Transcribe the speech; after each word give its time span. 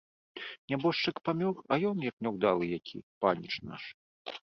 Нябожчык 0.71 1.21
памёр, 1.29 1.55
а 1.75 1.79
ён, 1.91 1.95
як 2.09 2.15
няўдалы 2.27 2.65
які, 2.77 2.97
паніч 3.27 3.53
наш. 3.71 3.83